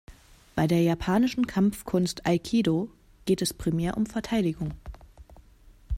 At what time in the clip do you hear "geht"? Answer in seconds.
3.25-3.43